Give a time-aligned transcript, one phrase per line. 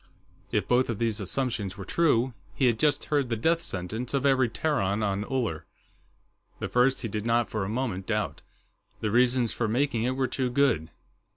[0.51, 4.25] If both of these assumptions were true, he had just heard the death sentence of
[4.25, 5.67] every Terran on Uller.
[6.57, 8.41] The first he did not for a moment doubt.
[9.01, 10.89] The reasons for making it were too good.